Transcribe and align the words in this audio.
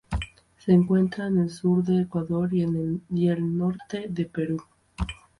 Se 0.57 0.71
encuentra 0.73 1.27
en 1.27 1.37
el 1.41 1.51
sur 1.51 1.83
de 1.83 2.01
Ecuador 2.01 2.49
y 2.51 2.63
el 2.63 3.55
norte 3.55 4.07
de 4.09 4.25
Perú. 4.25 4.57